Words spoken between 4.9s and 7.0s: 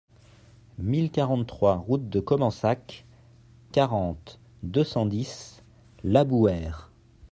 dix, Labouheyre